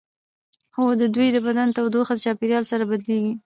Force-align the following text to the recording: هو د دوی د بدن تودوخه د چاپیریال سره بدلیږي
هو 0.75 0.85
د 1.01 1.03
دوی 1.15 1.27
د 1.33 1.37
بدن 1.47 1.67
تودوخه 1.75 2.13
د 2.15 2.19
چاپیریال 2.25 2.63
سره 2.71 2.83
بدلیږي 2.91 3.33